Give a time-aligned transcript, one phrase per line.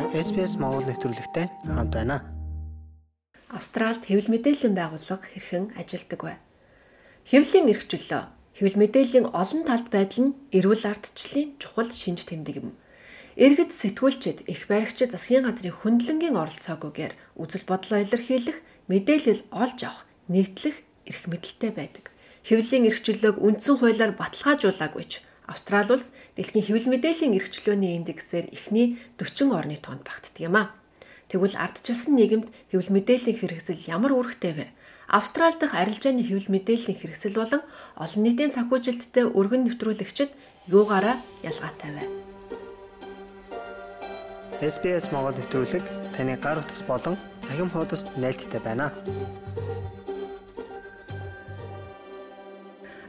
[0.00, 2.24] Та SPS Монгол нэвтрүүлэгтэй хамт байна.
[3.52, 6.34] Австралид хэвлэл мэдээллийн байгууллага хэрхэн ажилладаг вэ?
[7.28, 8.22] Хэвлэлийн эрх чөлөө
[8.56, 12.72] хэвлэл мэдээллийн олон талт байдал нь эрүүл ардчлалын чухал шинж тэмдэг юм.
[13.36, 18.56] Иргэд сэтгүүлчид их баригчид засгийн газрын хөндлөнгийн оролцоогүйгээр үзэл бодлоо илэрхийлэх,
[18.88, 22.08] мэдээлэл олж авах, нийтлэх эрх мэдэлтэй байдаг.
[22.48, 25.20] Хэвлэлийн эрх чөлөөг үндсэн хуулиар баталгаажуулаагүй ч
[25.50, 30.70] Австрали улс дэлхийн хэвлэл мэдээллийн эрх чөлөөний индексээр эхний 40 орны тоонд багтдаг юм а.
[31.26, 34.66] Тэгвэл ардчилсан нийгэмд хэвлэл мэдээллийн хэрэгсэл ямар үүрэгтэй вэ?
[35.10, 37.62] Австрали дахь арилжааны хэвлэл мэдээллийн хэрэгсэл болон
[37.98, 40.30] олон нийтийн санхүүжилттэй өргөн нэвтрүүлэгчид
[40.70, 42.02] юугаараа ялгаатай вэ?
[44.62, 45.82] SBS Монгол нэвтрүүлэг
[46.14, 48.94] таны гар утас болон цахим хуудасд нийлдэхтэй байна.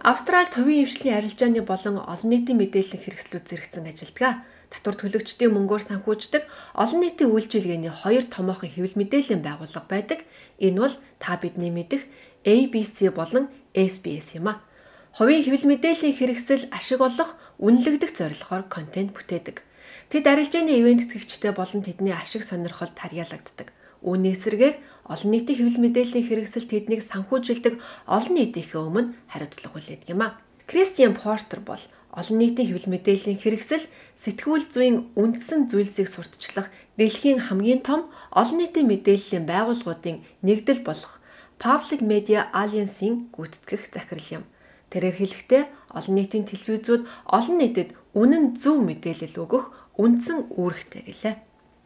[0.01, 4.41] Австрали төвийн эвшлийн арилжааны болон олон нийтийн мэдээллийн хэрэгслүүд зэрэгцэн ажилладаг.
[4.73, 10.25] Татвар төлөгчдийн мөнгөөр санхүүждэг олон нийтийн үйлчилгээний хоёр томоохон хэвлэл мэдээллийн байгууллага байдаг.
[10.57, 12.09] Энэ бол та бидний мэдэх
[12.41, 14.65] ABC болон SBS юм а.
[15.13, 19.61] Хувийн хэвлэл мэдээллийн хэрэгсэл ашиг олох, үнэлэгдэх зорилгоор контент бүтээдэг.
[20.09, 23.69] Тэд арилжааны ивент тэтгэгчтэй болон тэдний ашиг сонирхолд тарьяалагддаг.
[24.01, 27.77] Үүний эсрэгээр олон нийтийн хэвлэл мэдээллийн хэрэгсэл тэднийг санхүүжилдэг
[28.09, 30.37] олон нийтийнхээ өмнө хариуцлага хүлээдэг юм а.
[30.65, 33.85] Кристиан Портер бол олон нийтийн хэвлэл мэдээллийн хэрэгсэл
[34.17, 41.21] сэтгүүл зүйн үндсэн зүйлсийг сурталчлах дэлхийн хамгийн том олон нийтийн мэдээллийн байгууллагуудын нэгдэл болох
[41.61, 44.43] Public Media Alliance-ийн гүйцэтгэх захирал юм.
[44.89, 45.63] Тэрээр хэлэхдээ
[45.93, 49.65] олон нийтийн телевизүүд олон нийтэд үнэн зөв мэдээлэл өгөх
[50.01, 51.35] үндсэн үүрэгтэй гэлээ.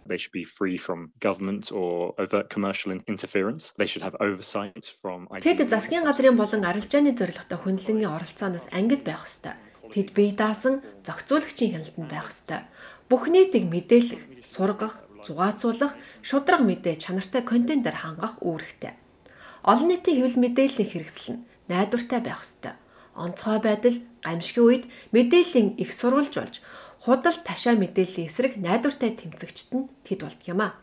[0.07, 3.73] They should be free from government or overt commercial interference.
[3.77, 9.25] They should have oversight from Тэд засгийн газрын болон арилжааны зорилготой хөндлөнгийн оролцооноос ангид байх
[9.25, 9.57] ёстой.
[9.89, 12.61] Тэд бие даасан зохицуулагчийн хяналтанд байх ёстой.
[13.09, 18.93] Бүх нийтийг мэдээлэх, сургах, зугаацуулах, шудраг мэдээ чанартай контентоор хангах үүрэгтэй.
[19.65, 22.73] Олон нийтийн хэвлэл мэдээллийн хэрэгсэл нь найдвартай байх ёстой.
[23.17, 24.83] Онцгой байдал, гамшигын үед
[25.15, 26.55] мэдээллийн их сурвалж болж
[27.05, 30.73] худал ташаа мэдээллийн эсрэг найдвартай тэмцэгчт нь тэд болдго юм а.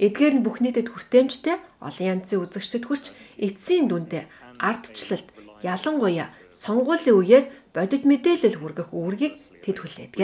[0.00, 3.04] Эдгээр нь бүх нийтэд хүртээмжтэй олон янзын үзэгчдэд хүрч
[3.36, 4.24] эцсийн дүндээ
[4.56, 5.28] ардчлалт
[5.60, 7.44] ялангуяа сонгуулийн үеэр
[7.76, 10.18] бодит мэдээлэл хүргэх үүргийг тэд хүлээдэг.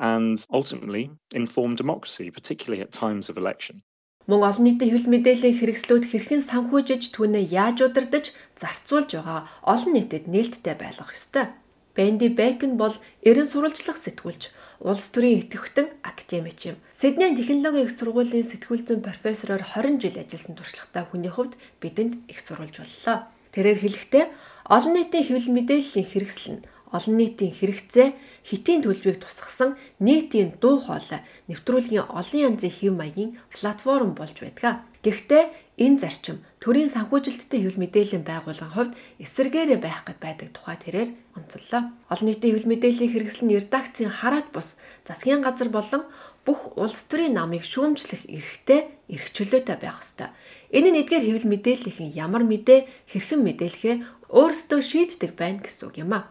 [0.00, 3.82] and ultimately inform democracy particularly at times of election.
[4.28, 10.24] Мөн олон нийтийн хэвлэл мэдээллийн хэрэгслүүд хэрхэн санхүүжиж түүнээ яаж удирдах, зарцуулж байгаа олон нийтэд
[10.28, 11.50] нээлттэй байлгах ёстой.
[12.00, 14.42] Бенди Бэкон бол эрен сурвалжлах сэтгүүлч,
[14.88, 16.76] улс төрийн идэвхтэн академич юм.
[16.96, 22.40] Сиднейн технологийн их сургуулийн сэтгүүл зүйн профессороор 20 жил ажилласан туршлагатай хүний хувьд бидэнд их
[22.40, 23.28] сурвалж боллоо.
[23.52, 24.24] Тэрээр хэлэхдээ
[24.72, 28.08] олон нийтийн хэвлэл мэдээллийн хэрэгсэл нь олон нийтийн хэрэгцээ
[28.48, 31.20] хэтийн төлбөрийг тусгасан нийтийн дуу хоолой
[31.52, 34.88] нэвтрүүлгийн олон янзын хэв маягийн платформ болж байдаг.
[35.04, 38.92] Гэхдээ энэ зарчим төрийн санхүүжилттэй хэвлэл мэдээллийн байгууллагын хувьд
[39.24, 41.82] эсэргээрээ байх гэд байдаг тухай тэрээр онцоллоо.
[42.12, 44.76] Олон нийтийн хэвлэл мэдээллийн хэрэгсэл нь редакцийн хараат бус
[45.08, 46.04] засгийн газар болон
[46.44, 50.28] бүх улс төрийн намыг шүүмжлэх эрхтэй эрх чөлөөтэй байх ёстой.
[50.68, 53.96] Энэ нь эдгээр хэвлэл мэдээллийн ямар мэдээ хэрхэн мэдээлэхээ
[54.28, 56.28] өөрсдөө шийддэг байна гэсэн үг юм а.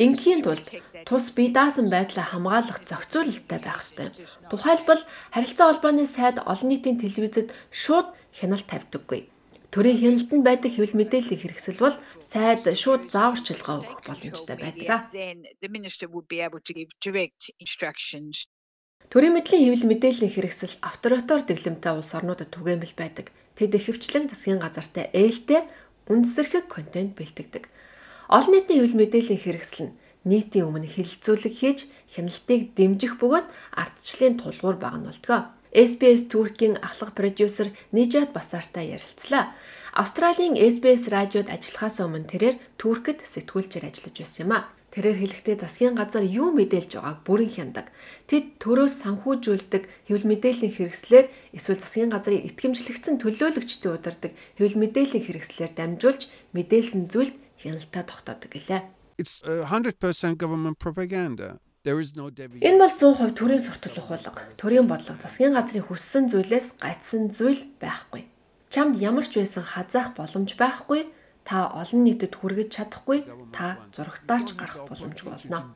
[0.00, 0.66] Ингийн тулд
[1.08, 4.08] тус бие даасан байдлаа хамгаалах зохицуулалттай байх ёстой.
[4.50, 5.02] Тухайлбал
[5.34, 9.28] харилцаа холбооны сайд олон нийтийн телевизэд шууд хяналт тавьдаггүй.
[9.72, 15.08] Төрийн хяналтанд байдаг хэвлэл мэдээллийн хэрэгсэл бол сайд шууд зааварчилгаа өгөх боломжтой байдаг.
[19.08, 23.32] Төрийн мэдлийн хэвлэл мэдээллийн хэрэгсэл авторитар дэглэмтэй улс орнуудад түгээмэл байдаг.
[23.56, 25.64] Тэд ихэвчлэн засгийн газартай ээлтэй
[26.12, 27.64] үндэсэрхэг контент бэлтгэдэг.
[28.28, 29.96] Олон нийтийн хэвлэл мэдээллийн хэрэгсэл нь
[30.28, 31.78] нийтийн өмнө хилцүүлэг хийж
[32.12, 35.56] хяналтыг дэмжих бөгөөд ардчлалын тулгуур багнуулдаг.
[35.72, 39.56] SBS Туркийн ахлах продюсер Нижат Басартай ярилцлаа.
[39.92, 44.68] Австралийн SBS радиод ажиллахаас өмнө тэрээр Туркэд сэтгүүлчээр ажиллаж байсан юм а.
[44.92, 47.88] Тэрээр хэлэхдээ засгийн газар юу мэдээлж байгааг бүрэн хяндаг.
[48.28, 55.72] Тэд төрөөс санхүүжүүлдэг хэвлэл мэдээллийн хэрэгслээр эсвэл засгийн газрын итгэмжлэгдсэн төлөөлөгчдийн удирдаг хэвлэл мэдээллийн хэрэгслээр
[55.72, 58.84] дамжуулж мэдээлсэн зүйлд хяналтаа тогтоодог гэлээ.
[59.16, 61.56] It's 100% government propaganda.
[61.88, 64.44] Энэ бол 100% төрийн сурталчилах болго.
[64.60, 68.28] Төрийн бодлого засгийн газрын хүссэн зүйлээс гайцсан зүйл байхгүй.
[68.68, 71.08] Чамд ямар ч байсан хазаах боломж байхгүй
[71.44, 75.74] та олон нийтэд хүргэж чадахгүй та зурагтаарч гарах боломжгүй болно.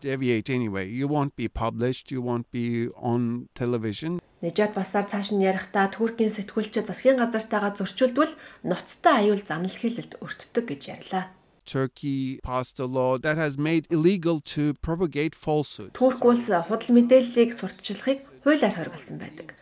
[4.44, 8.36] Нэжат басаар цааш нь ярихдаа Туркийн сэтгүүлчид засгийн газартайгаа зөрчилдвөл
[8.68, 11.24] ноцтой аюул занал хэлэлд өртдөг гэж ярьлаа.
[11.66, 15.98] Turkey passed a law that has made illegal to propagate falsehoods.
[15.98, 19.58] Турк улс худал мэдээллийг сурталчилахыг хуулиар хоригдсан байдаг.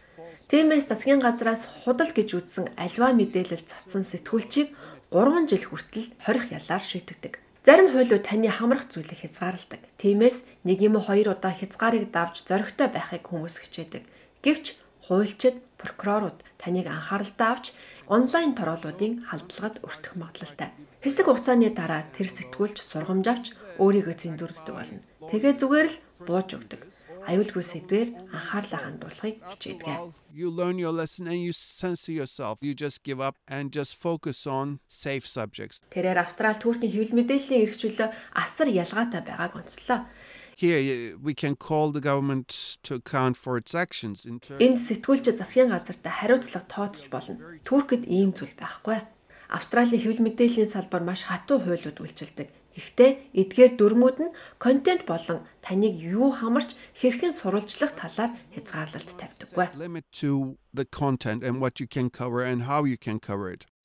[0.50, 4.68] Тиймээс засгийн газраас худал гэж үзсэн альва мэдээлэл цацсан сэтгүүлчийг
[5.14, 7.38] 3 жил хүртэл хорих ялаар шийдэгдэг.
[7.62, 9.78] Зарим хуулиуд таны хамрах зүйлийг хязгаарладаг.
[10.02, 14.02] Тиймээс нэг юм уу хоёр удаа хязгаарыг давж зоригтой байхыг хүмүүс хичээдэг.
[14.42, 14.74] Гэвч
[15.06, 17.66] хуульчид, прокурорууд таныг анхааралтай авч
[18.10, 20.74] онлайн тороолуудын халдлагад өртөх магадлалтай.
[20.98, 23.44] Хэсэг хугацааны дараа тэр сэтгүүлч сургамж авч
[23.78, 24.98] өөрийгөө цэнзүрддэг болно.
[25.30, 25.96] Тэгээ зүгээр л
[26.26, 26.80] бууж өгдөг.
[27.24, 29.88] Аюулгүй сэдвээр анхаарлаа хандуулахыг хичээдэг.
[30.34, 32.58] You learn your lesson and you censor yourself.
[32.60, 35.80] You just give up and just focus on safe subjects.
[35.94, 40.10] Тэрээр Австрали Туркийн хэвлэл мэдээллийн эрхчлөлөө асар ялгаатай байгааг онцлоо.
[40.56, 44.62] Here, we can call the government to account for its actions in terms.
[44.62, 47.38] Энд сэтгүүлч засгийн газартай хариуцлага тооцож болно.
[47.66, 49.02] Туркид ийм зүйл байхгүй.
[49.50, 52.63] Австралийн хэвлэл мэдээллийн салбар маш хатуу хуулиуд үйлчилдэг.
[52.74, 53.10] Гэхдээ
[53.40, 59.66] эдгээр дүрмүүд нь контент болон таныг юу хамарч хэрхэн сурвалжлах талаар хязгаарлалт тавьдаггүй.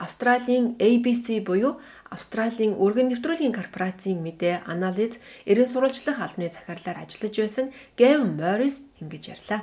[0.02, 1.78] Австралийн ABC буюу
[2.10, 9.24] Австралийн өргөн нэвтрүүлгийн корпорацийн мэдээ анализ эрен сурвалжлах албаны захирлаар ажиллаж байсан Гэвин Моррис ингэж
[9.38, 9.60] ярьлаа.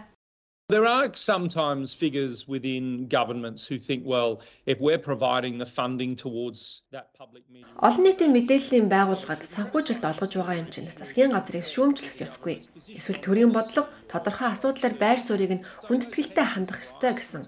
[0.70, 6.82] There are sometimes figures within governments who think, well, if we're providing the funding towards
[6.92, 7.72] that public media.
[7.80, 12.56] Олон нийтийн мэдээллийн байгууллагад санхүүжилт олгож байгаа юм чинь засгийн газрыг шүүмжлэх ёсгүй.
[13.00, 17.48] Эсвэл төрийн бодлого тодорхой асуудлаар байр суурийг нь хүндэтгэлтэй хандах ёстой гэсэн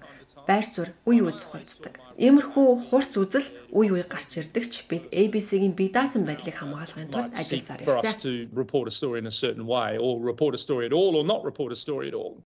[0.50, 1.94] байр суурь үе үе зохицдог.
[2.18, 7.30] Иймэрхүү хурц үзэл үе үе гарч ирдэг ч бид ABC-гийн бие даасан байдлыг хамгаалахын тулд
[7.38, 8.02] ажилласаар all.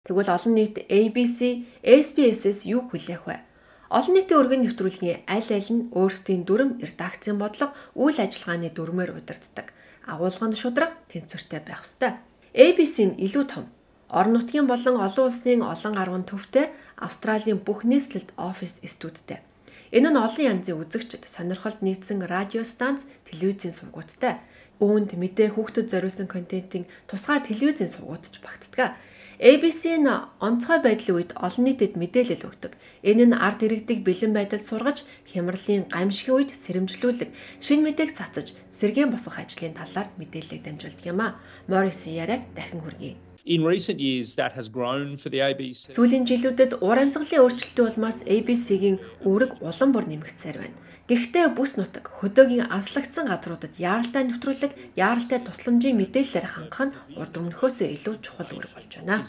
[0.06, 3.43] Тэгвэл олон нийт ABC, SBS-с юу хүлээх вэ?
[3.91, 9.75] Олон нийтийн өргөн нэвтрүүлгийн аль аль нь өөрсдийн дүрм, редакцийн бодлого, үйл ажиллагааны дүрмээр удирддаг.
[10.06, 12.21] Агуулгын шудраг тэнцвэртэй байх ёстой.
[12.53, 13.65] ABC нь илүү том.
[14.09, 19.45] Орон нутгийн болон олон улсын олон арван төвтэй Австралийн бүх нийслэлд офис студидтэй.
[19.93, 24.41] Энэ нь олон янзын үзэгчд сонирхолд нийцсэн радио станц, телевизийн сургууттай.
[24.81, 28.97] Үүнд мэдээ хүүхдэд зориулсан контентын тусгай телевизийн сургуутч багтдаг.
[29.39, 30.09] ABC нь
[30.41, 32.73] онцгой байдлын үед олон нийтэд мэдээлэл өгдөг.
[33.07, 37.31] Энэ нь ард иргэдийг бэлэн байдалд сургаж, хямралын гамшигын үед сэрэмжлүүлэг,
[37.63, 41.39] шин мэдээг цацаж, сэргээн босгох ажлын талаар мэдээллийг дамжуулдаг юм а.
[41.71, 43.28] Моррис яриаг дахин хүргэе.
[43.49, 45.89] In recent years, that has grown for the ABC.
[45.97, 50.77] Сүүлийн жилүүдэд ур амьсгалын өөрчлөлтийн улмаас ABC-гийн үүрэг улам бүр нэмэгдсээр байна.
[51.09, 57.89] Гэхдээ бүс нутаг хөдөөгийн аслагдсан газруудад яаралтай нэвтрүүлэг, яаралтай тусламжийн мэдээллээр хангах нь урд өмнөхөөсөө
[57.97, 59.25] илүү чухал үүрэг болж байна.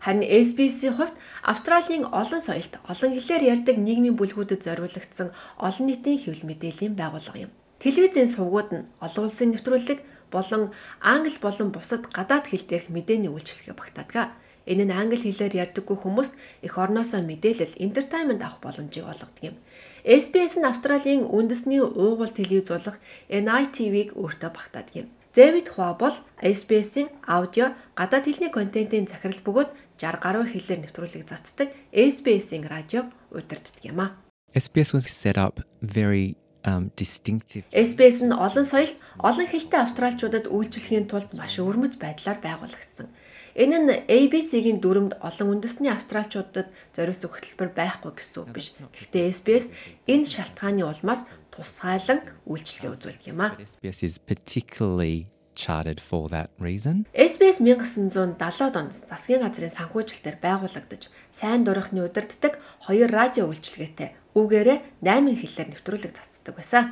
[0.00, 5.28] Харин SBS-ийн хувьд Австралийн олон соёлт, олон хэлээр ярьдаг нийгмийн бүлгүүдэд зориулагдсан
[5.60, 7.52] олон нийтийн хэвлэл мэдээллийн байгууллага юм.
[7.84, 10.62] Телевизийн сувгууд нь олон улсын нэвтрүүлэг болон
[10.98, 14.34] англи болон бусад гадаад хэл дээрх мэдээний үйлчлэгээ багтаадаг.
[14.66, 16.34] Энэ нь англи хэлээр ярьдаггүй хүмүүст
[16.66, 19.56] эх орноосоо мэдээлэл, entertainment авах боломжийг олгодог юм.
[20.02, 22.96] SBS нь Австралийн үндэсний уугуул телевизүүлэх
[23.28, 25.08] NITV-г өөртөө багтаадаг юм.
[25.36, 31.68] Дэвид Хуа бол SBS-ийн аудио гадаад хэлний контентын захирал бөгөөд 60 гаруй хэлээр нэвтрүүлэг цацдаг
[31.90, 34.16] SBS-ийн радиог удирддаг юм а.
[34.54, 37.64] SBS was set up very um, distinctive.
[37.70, 43.08] SBS нь олон соёлт, олон хэлтэй австралчуудад үйлчлэхийн тулд маш өвөрмөц байдлаар байгуулагдсан.
[43.54, 48.74] Энэ нь ABC-гийн дүрмд олон үндэсний австралчуудад зориулсан хөтөлбөр байхгүй гэсэн үг биш.
[48.74, 49.66] Гэхдээ SBS
[50.10, 53.54] энэ шалтгааны улмаас тусгайлан үйлчлэгээ үзүүлдэг юм а.
[53.54, 57.06] SBS is particularly chartered for that reason.
[57.14, 62.58] SBS 1970-ад онд засгийн газрын санхүүжилтээр байгуулагдаж, сайн дурахны удирддаг
[62.90, 66.84] хоёр радио үйлчилгээтэй үгээрээ 8 хэлээр нэвтрүүлэг цацдаг байсан.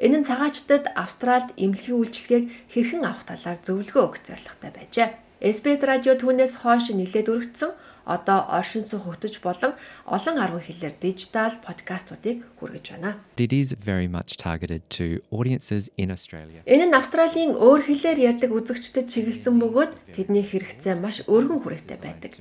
[0.00, 5.08] Энэ нь цагаачтад Австральд эмнэлгийн үйлчилгээг хэрхэн авах талаар зөвлөгөө өгөх зорилготой байжээ.
[5.40, 7.72] SBS радио түүнээс хойш нэлээд өргөцсөн
[8.04, 9.72] одоо оршин суух хөтөж болон
[10.04, 13.20] олон арван хэлээр дижитал подкастуудыг хүргэж байна.
[13.36, 16.60] It is very much targeted to audiences in Australia.
[16.66, 22.32] Энэ нь Австралийн өөр хэлээр ярьдаг үзэгчдэд чиглэсэн бөгөөд тэдний хэрэгцээ маш өргөн хүрээтэй байдаг.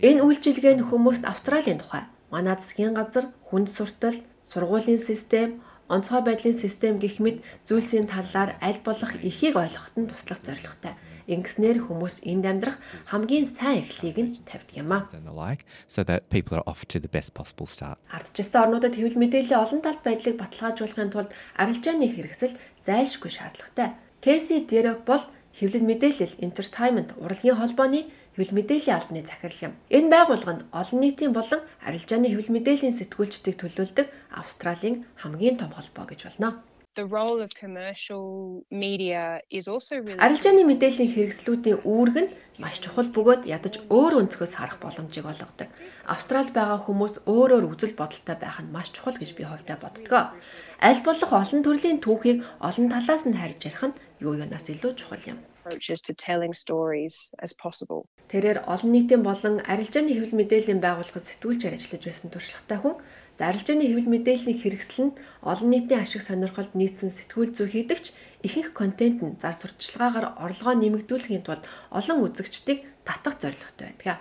[0.00, 6.56] Энэ үйлчилгээ нь хүмүүст Австралийн тухай, манай засгийн газар, хүнд суртал, сургуулийн систем, онцгой байдлын
[6.56, 10.96] систем гэх мэт зүйлсийн талаар аль болох ихийг ойлгоход нь туслах зорилготой.
[11.24, 12.76] Ингэснээр хүмүүс энд амьдрах
[13.08, 15.08] хамгийн сайн эхлэлийг нь тавьдаг юм а.
[15.16, 17.96] and the like, so that people are off to the best possible start.
[18.12, 23.96] Ардчилсан орнуудад хэвлэл мэдээллийн олон талт байдлыг баталгаажуулахын тулд арилжааны хэрэгсэл зайлшгүй шаардлагатай.
[24.20, 25.24] Кэси Дерек бол
[25.56, 29.74] хэвлэл мэдээлэл entertainment урлагийн холбооны хэвлэл мэдээллийн албаны захирал юм.
[29.94, 36.04] Энэ байгууллага нь олон нийтийн болон арилжааны хэвлэл мэдээллийн сэтгүүлчдийг төлөөлдөг Австралийн хамгийн том холбоо
[36.10, 36.58] гэж болно.
[36.94, 42.30] The role of commercial media is also really Арилжааны мэдээллийн хэрэгслүүдийн үүрэг нь
[42.62, 45.70] маш чухал бөгөөд ядаж өөр өнцгөөс харах боломжийг олгодог.
[46.06, 50.34] Австралид байгаа хүмүүс өөрөөр үзэл бодолтой байх нь маш чухал гэж би хувьдаа боддгоо.
[50.78, 55.22] Аль болох олон төрлийн түүхийг олон талаас нь харж ярих нь юу юунаас илүү чухал
[55.26, 55.38] юм.
[55.64, 58.04] Approaches to telling stories as possible.
[58.28, 62.94] Тэрээр олон нийтийн болон арилжааны хэвлэл мэдээллийн байгууллагад сэтгүүлчээр ажиллаж байсан туршлагатай хүн
[63.38, 68.06] за арилжааны хэвлэл мэдээллийн хэрэгсэл нь олон нийтийн ашиг сонирхолд нийцсэн сэтгүүл зүй хийдэгч
[68.46, 71.64] ихэнх контент нь зар сурталчилгаагаар орлогоо нэмэгдүүлэхийн тулд
[71.98, 74.20] олон үзэгчдийг татах зорилготой байдаг.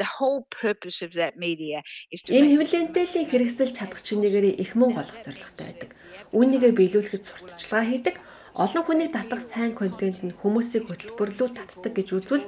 [0.00, 4.72] The whole purpose of that media is to make хэвлэл мэдээллийн хэрэгсэл чадах чинээгээр их
[4.80, 5.90] мөнгө олох зорилготой байдаг.
[6.32, 8.16] Үүнийгээ биелүүлэхэд сурталчилгаа хийдэг.
[8.54, 12.46] Олон хүнийг татах сайн контент нь хүмүүсийг хөтөлбөрлөө татдаг гэж үзвэл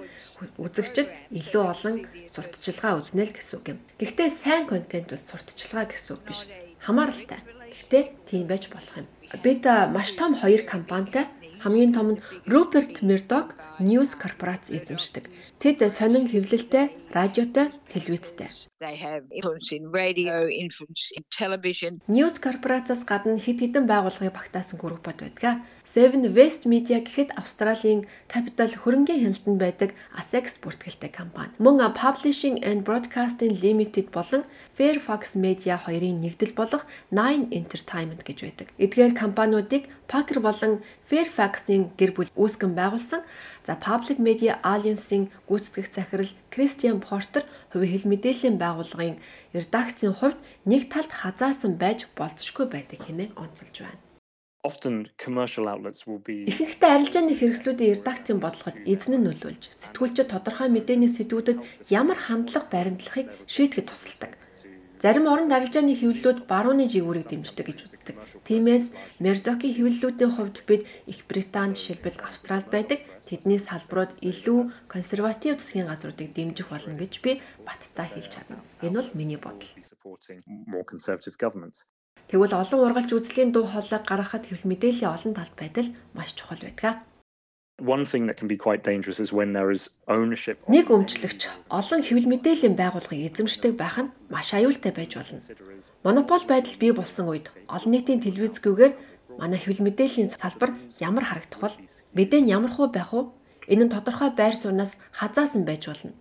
[0.58, 3.78] үзэгчид илүү олон сурталчилгаа үзнэ л гэсэн үг юм.
[4.02, 6.40] Гэхдээ сайн контент бол сурталчилгаа гэсэн үг биш.
[6.82, 7.38] Хамааралтай.
[7.70, 9.06] Гэхдээ тийм байж болох юм.
[9.46, 9.62] Бид
[9.94, 11.30] маш том хоёр компанитай
[11.62, 15.26] хамгийн том нь Rupert Murdoch News корпорац эзэмшдэг.
[15.58, 18.46] Тэд сонин хэвлэлтэй, радиотой, телевизтэй.
[22.06, 25.66] News корпорацаас гадна хэд хэдэн байгууллагыг багтаасан группад байдаг.
[25.82, 31.54] Seven West Media гэхэд Австралийн Capital хөрөнгийн хяналтанд байдаг ASX бүртгэлтэй компани.
[31.58, 34.46] Мөн Publishing and Broadcasting Limited болон
[34.78, 38.68] Fairfax Media хоёрын нэгдэл болох Nine Entertainment гэж байдаг.
[38.78, 43.26] Эдгээр компаниудыг Parker болон Fairfax-ийн гэр бүл үүсгэн байгуулсан.
[43.62, 49.22] За Public Media Alliance-ийн гүйцэтгэх захирал Christian Porter хувийн хэл мэдээллийн байгууллагын
[49.54, 54.02] редакцийн хувьд нэг талд хазаасан байж болзошгүй байдаг хэмээн онцолж байна.
[54.66, 60.66] Often commercial outlets will be Ихэнхдээ арилжааны хэрэгслүүдийн редакцийн бодлогод эзэн нь нөлөөлж, сэтгүүлчид тодорхой
[60.70, 61.58] мэдээний сэдвүүдэд
[61.90, 64.41] ямар хандлага баримтлахыг шийдэхэд тусалдаг.
[65.02, 68.16] Зарим оронд арилжааны хэвлэлүүд барууны жигүүрийг дэмждэг гэж үздэг.
[68.46, 75.90] Тиймээс Мерзокийн хэвлэлүүдийн хувьд бид Их Британи жишээлбэл Австралид байдаг тэдний салбарууд илүү консерватив засгийн
[75.90, 78.62] газруудыг дэмжих болно гэж би баттай хэлж чадна.
[78.86, 79.66] Энэ бол миний бодол.
[82.30, 87.02] Тэгвэл олон ургалж үзлийн дуу хоолойг гаргахад хэвлэл мэдээллийн олон талт байдал маш чухал байдаг.
[87.78, 92.02] One thing that can be quite dangerous is when there is ownership Нэг өмчлөгч олон
[92.04, 95.40] хэвлэл мэдээллийн байгууллагыг эзэмшдэг байх нь маш аюултай байж болно.
[96.04, 98.92] Монопол байдал бий болсон үед олон нийтийн телевизгүйгээр
[99.40, 101.76] манай хэвлэл мэдээллийн салбар ямар харагдах бол
[102.12, 103.32] мэдээ нь ямар хуу байх вэ?
[103.72, 106.12] Энэ нь тодорхой байр сууриас хазаасан байж болно.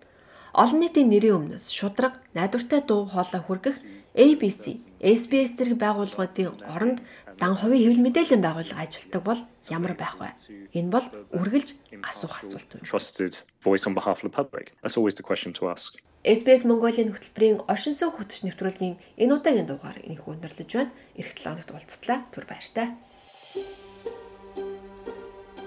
[0.56, 3.76] Олон нийтийн нэрийн өмнөөс шудраг, найдвартай дуу хоолой хүргэх
[4.12, 7.00] ABC, SBS зэрэг байгууллагуудын оронд
[7.38, 10.32] дан хувийн хэвлэл мэдээллийн байгууллага ажилтдаг бол ямар байх вэ?
[10.74, 11.68] Энэ бол үргэлж
[12.02, 12.84] асуух асуулт байна.
[12.84, 13.34] trusted
[13.64, 14.72] voice on behalf of the public.
[14.82, 15.96] That's always the question to ask.
[16.22, 20.92] SBS Mongolia хөтөлбөрийн оршин суух хөтөч нэвтрүүлгийн энэ удаагийн дугаар энэхүү өндөрлөж байна.
[21.18, 22.18] Ирэх 7 хоногт уулзтлаа.
[22.30, 22.94] Түр баяртай.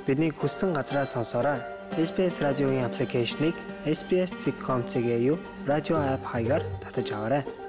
[0.08, 1.60] Бидний хүссэн газраа сонсоорой.
[1.98, 7.65] SBS радиогийн аппликейшнийг SBS.com.cg радио апп хаягаар татаж аваарай.